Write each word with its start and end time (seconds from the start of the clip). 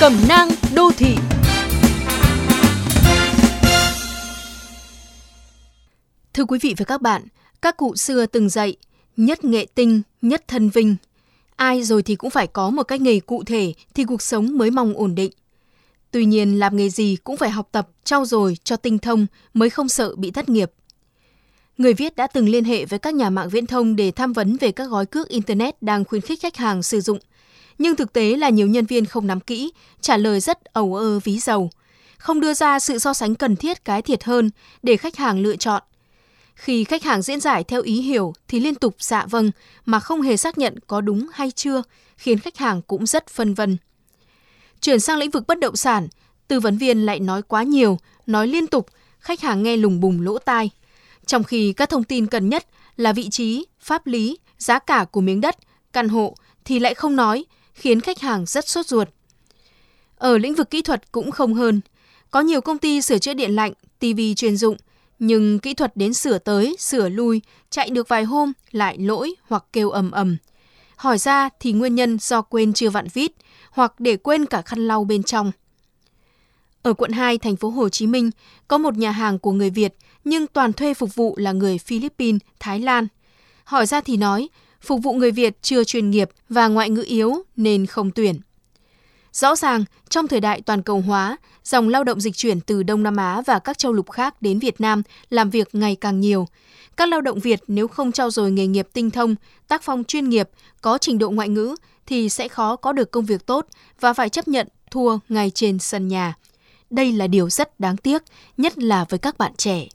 Cẩm 0.00 0.12
nang 0.28 0.48
đô 0.74 0.90
thị 0.96 1.14
Thưa 6.34 6.44
quý 6.44 6.58
vị 6.62 6.74
và 6.78 6.84
các 6.84 7.02
bạn, 7.02 7.22
các 7.62 7.76
cụ 7.76 7.96
xưa 7.96 8.26
từng 8.26 8.48
dạy, 8.48 8.76
nhất 9.16 9.44
nghệ 9.44 9.66
tinh, 9.74 10.02
nhất 10.22 10.44
thân 10.48 10.68
vinh. 10.68 10.96
Ai 11.56 11.82
rồi 11.82 12.02
thì 12.02 12.16
cũng 12.16 12.30
phải 12.30 12.46
có 12.46 12.70
một 12.70 12.82
cái 12.82 12.98
nghề 12.98 13.20
cụ 13.20 13.44
thể 13.44 13.72
thì 13.94 14.04
cuộc 14.04 14.22
sống 14.22 14.58
mới 14.58 14.70
mong 14.70 14.94
ổn 14.94 15.14
định. 15.14 15.32
Tuy 16.10 16.24
nhiên, 16.24 16.58
làm 16.58 16.76
nghề 16.76 16.88
gì 16.88 17.16
cũng 17.24 17.36
phải 17.36 17.50
học 17.50 17.68
tập, 17.72 17.88
trau 18.04 18.24
dồi 18.24 18.56
cho 18.64 18.76
tinh 18.76 18.98
thông 18.98 19.26
mới 19.54 19.70
không 19.70 19.88
sợ 19.88 20.14
bị 20.16 20.30
thất 20.30 20.48
nghiệp. 20.48 20.72
Người 21.78 21.94
viết 21.94 22.16
đã 22.16 22.26
từng 22.26 22.48
liên 22.48 22.64
hệ 22.64 22.84
với 22.84 22.98
các 22.98 23.14
nhà 23.14 23.30
mạng 23.30 23.48
viễn 23.48 23.66
thông 23.66 23.96
để 23.96 24.10
tham 24.10 24.32
vấn 24.32 24.56
về 24.56 24.72
các 24.72 24.84
gói 24.84 25.06
cước 25.06 25.28
Internet 25.28 25.82
đang 25.82 26.04
khuyến 26.04 26.22
khích 26.22 26.42
khách 26.42 26.56
hàng 26.56 26.82
sử 26.82 27.00
dụng. 27.00 27.18
Nhưng 27.80 27.96
thực 27.96 28.12
tế 28.12 28.36
là 28.36 28.48
nhiều 28.48 28.66
nhân 28.66 28.86
viên 28.86 29.06
không 29.06 29.26
nắm 29.26 29.40
kỹ, 29.40 29.72
trả 30.00 30.16
lời 30.16 30.40
rất 30.40 30.64
ầu 30.64 30.94
ơ 30.94 31.18
ví 31.18 31.38
dầu, 31.38 31.70
không 32.18 32.40
đưa 32.40 32.54
ra 32.54 32.78
sự 32.78 32.98
so 32.98 33.14
sánh 33.14 33.34
cần 33.34 33.56
thiết 33.56 33.84
cái 33.84 34.02
thiệt 34.02 34.24
hơn 34.24 34.50
để 34.82 34.96
khách 34.96 35.16
hàng 35.16 35.40
lựa 35.40 35.56
chọn. 35.56 35.82
Khi 36.54 36.84
khách 36.84 37.02
hàng 37.02 37.22
diễn 37.22 37.40
giải 37.40 37.64
theo 37.64 37.82
ý 37.82 38.00
hiểu 38.00 38.32
thì 38.48 38.60
liên 38.60 38.74
tục 38.74 38.94
dạ 38.98 39.26
vâng 39.26 39.50
mà 39.86 40.00
không 40.00 40.22
hề 40.22 40.36
xác 40.36 40.58
nhận 40.58 40.78
có 40.86 41.00
đúng 41.00 41.26
hay 41.32 41.50
chưa, 41.50 41.82
khiến 42.16 42.38
khách 42.38 42.56
hàng 42.56 42.82
cũng 42.82 43.06
rất 43.06 43.28
phân 43.28 43.54
vân. 43.54 43.76
Chuyển 44.80 45.00
sang 45.00 45.18
lĩnh 45.18 45.30
vực 45.30 45.46
bất 45.46 45.58
động 45.58 45.76
sản, 45.76 46.08
tư 46.48 46.60
vấn 46.60 46.78
viên 46.78 47.06
lại 47.06 47.20
nói 47.20 47.42
quá 47.42 47.62
nhiều, 47.62 47.98
nói 48.26 48.46
liên 48.46 48.66
tục, 48.66 48.86
khách 49.18 49.40
hàng 49.40 49.62
nghe 49.62 49.76
lùng 49.76 50.00
bùng 50.00 50.20
lỗ 50.20 50.38
tai. 50.38 50.70
Trong 51.26 51.44
khi 51.44 51.72
các 51.72 51.88
thông 51.88 52.04
tin 52.04 52.26
cần 52.26 52.48
nhất 52.48 52.66
là 52.96 53.12
vị 53.12 53.28
trí, 53.30 53.66
pháp 53.80 54.06
lý, 54.06 54.38
giá 54.58 54.78
cả 54.78 55.04
của 55.10 55.20
miếng 55.20 55.40
đất, 55.40 55.56
căn 55.92 56.08
hộ 56.08 56.34
thì 56.64 56.78
lại 56.78 56.94
không 56.94 57.16
nói, 57.16 57.44
khiến 57.74 58.00
khách 58.00 58.18
hàng 58.18 58.46
rất 58.46 58.68
sốt 58.68 58.86
ruột. 58.86 59.08
Ở 60.16 60.38
lĩnh 60.38 60.54
vực 60.54 60.70
kỹ 60.70 60.82
thuật 60.82 61.12
cũng 61.12 61.30
không 61.30 61.54
hơn. 61.54 61.80
Có 62.30 62.40
nhiều 62.40 62.60
công 62.60 62.78
ty 62.78 63.02
sửa 63.02 63.18
chữa 63.18 63.34
điện 63.34 63.56
lạnh, 63.56 63.72
TV 63.98 64.20
chuyên 64.36 64.56
dụng, 64.56 64.76
nhưng 65.18 65.58
kỹ 65.58 65.74
thuật 65.74 65.96
đến 65.96 66.14
sửa 66.14 66.38
tới, 66.38 66.76
sửa 66.78 67.08
lui, 67.08 67.42
chạy 67.70 67.90
được 67.90 68.08
vài 68.08 68.24
hôm 68.24 68.52
lại 68.70 68.98
lỗi 68.98 69.34
hoặc 69.48 69.64
kêu 69.72 69.90
ầm 69.90 70.10
ầm. 70.10 70.36
Hỏi 70.96 71.18
ra 71.18 71.48
thì 71.60 71.72
nguyên 71.72 71.94
nhân 71.94 72.18
do 72.18 72.42
quên 72.42 72.72
chưa 72.72 72.90
vặn 72.90 73.06
vít 73.14 73.32
hoặc 73.70 74.00
để 74.00 74.16
quên 74.16 74.46
cả 74.46 74.62
khăn 74.62 74.88
lau 74.88 75.04
bên 75.04 75.22
trong. 75.22 75.52
Ở 76.82 76.92
quận 76.92 77.12
2, 77.12 77.38
thành 77.38 77.56
phố 77.56 77.70
Hồ 77.70 77.88
Chí 77.88 78.06
Minh, 78.06 78.30
có 78.68 78.78
một 78.78 78.96
nhà 78.96 79.10
hàng 79.10 79.38
của 79.38 79.52
người 79.52 79.70
Việt 79.70 79.94
nhưng 80.24 80.46
toàn 80.46 80.72
thuê 80.72 80.94
phục 80.94 81.14
vụ 81.14 81.36
là 81.36 81.52
người 81.52 81.78
Philippines, 81.78 82.40
Thái 82.60 82.80
Lan. 82.80 83.06
Hỏi 83.64 83.86
ra 83.86 84.00
thì 84.00 84.16
nói, 84.16 84.48
phục 84.80 85.00
vụ 85.02 85.12
người 85.12 85.30
Việt 85.30 85.62
chưa 85.62 85.84
chuyên 85.84 86.10
nghiệp 86.10 86.30
và 86.48 86.68
ngoại 86.68 86.90
ngữ 86.90 87.04
yếu 87.06 87.42
nên 87.56 87.86
không 87.86 88.10
tuyển. 88.10 88.40
Rõ 89.32 89.56
ràng, 89.56 89.84
trong 90.08 90.28
thời 90.28 90.40
đại 90.40 90.60
toàn 90.60 90.82
cầu 90.82 91.00
hóa, 91.00 91.36
dòng 91.64 91.88
lao 91.88 92.04
động 92.04 92.20
dịch 92.20 92.36
chuyển 92.36 92.60
từ 92.60 92.82
Đông 92.82 93.02
Nam 93.02 93.16
Á 93.16 93.42
và 93.46 93.58
các 93.58 93.78
châu 93.78 93.92
lục 93.92 94.10
khác 94.10 94.42
đến 94.42 94.58
Việt 94.58 94.80
Nam 94.80 95.02
làm 95.30 95.50
việc 95.50 95.68
ngày 95.72 95.96
càng 96.00 96.20
nhiều. 96.20 96.46
Các 96.96 97.08
lao 97.08 97.20
động 97.20 97.38
Việt 97.38 97.60
nếu 97.66 97.88
không 97.88 98.12
trau 98.12 98.30
dồi 98.30 98.50
nghề 98.50 98.66
nghiệp 98.66 98.88
tinh 98.92 99.10
thông, 99.10 99.34
tác 99.68 99.82
phong 99.82 100.04
chuyên 100.04 100.28
nghiệp, 100.28 100.48
có 100.80 100.98
trình 100.98 101.18
độ 101.18 101.30
ngoại 101.30 101.48
ngữ 101.48 101.76
thì 102.06 102.28
sẽ 102.28 102.48
khó 102.48 102.76
có 102.76 102.92
được 102.92 103.10
công 103.10 103.24
việc 103.24 103.46
tốt 103.46 103.66
và 104.00 104.12
phải 104.12 104.28
chấp 104.28 104.48
nhận 104.48 104.68
thua 104.90 105.18
ngay 105.28 105.50
trên 105.50 105.78
sân 105.78 106.08
nhà. 106.08 106.34
Đây 106.90 107.12
là 107.12 107.26
điều 107.26 107.50
rất 107.50 107.80
đáng 107.80 107.96
tiếc, 107.96 108.22
nhất 108.56 108.78
là 108.78 109.04
với 109.08 109.18
các 109.18 109.38
bạn 109.38 109.52
trẻ. 109.56 109.86